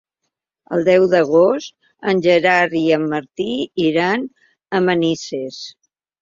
[0.77, 1.75] El deu d'agost
[2.11, 3.47] en Gerard i en Martí
[3.89, 4.25] iran
[4.79, 5.63] a Manises.